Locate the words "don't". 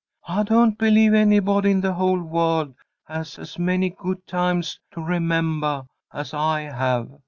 0.41-0.79